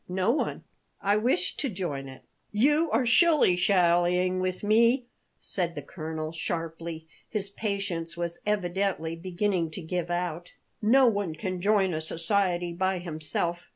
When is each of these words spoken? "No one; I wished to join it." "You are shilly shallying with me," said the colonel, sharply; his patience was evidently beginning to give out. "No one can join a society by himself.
"No 0.09 0.31
one; 0.31 0.63
I 0.99 1.15
wished 1.17 1.59
to 1.59 1.69
join 1.69 2.09
it." 2.09 2.23
"You 2.51 2.89
are 2.89 3.05
shilly 3.05 3.55
shallying 3.55 4.39
with 4.39 4.63
me," 4.63 5.05
said 5.37 5.75
the 5.75 5.83
colonel, 5.83 6.31
sharply; 6.31 7.05
his 7.29 7.51
patience 7.51 8.17
was 8.17 8.39
evidently 8.43 9.15
beginning 9.15 9.69
to 9.77 9.81
give 9.83 10.09
out. 10.09 10.53
"No 10.81 11.05
one 11.05 11.35
can 11.35 11.61
join 11.61 11.93
a 11.93 12.01
society 12.01 12.73
by 12.73 12.97
himself. 12.97 13.67